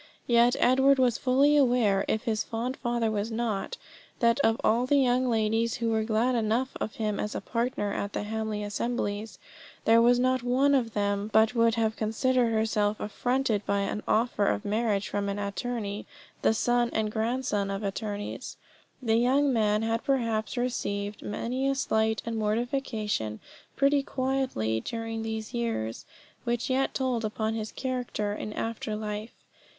[0.25, 3.77] Yet Edward was fully aware, if his fond father was not,
[4.17, 7.93] that of all the young ladies who were glad enough of him as a partner
[7.93, 9.37] at the Hamley assemblies,
[9.85, 14.65] there was not of them but would have considered herself affronted by an offer of
[14.65, 16.07] marriage from an attorney,
[16.41, 18.57] the son and grandson of attorneys.
[19.03, 23.39] The young man had perhaps received many a slight and mortification
[23.75, 26.07] pretty quietly during these years,
[26.43, 29.33] which yet told upon his character in after life.